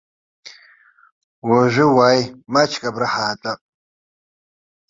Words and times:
Уажәы 1.47 1.85
уааи, 1.95 2.21
маҷк 2.53 2.83
абра 2.89 3.07
ҳаатәап. 3.13 3.61